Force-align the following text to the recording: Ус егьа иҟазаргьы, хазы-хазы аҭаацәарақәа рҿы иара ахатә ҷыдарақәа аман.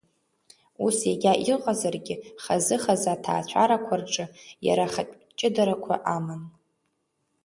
Ус 0.85 0.97
егьа 1.11 1.33
иҟазаргьы, 1.53 2.15
хазы-хазы 2.43 3.09
аҭаацәарақәа 3.15 3.95
рҿы 3.99 4.25
иара 4.67 4.85
ахатә 4.87 5.15
ҷыдарақәа 5.37 5.95
аман. 6.15 6.41